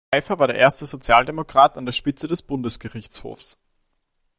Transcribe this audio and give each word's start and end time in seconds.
Pfeiffer 0.11 0.39
war 0.39 0.47
der 0.47 0.55
erste 0.55 0.87
Sozialdemokrat 0.87 1.77
an 1.77 1.85
der 1.85 1.91
Spitze 1.91 2.27
des 2.27 2.41
Bundesgerichtshofs. 2.41 3.59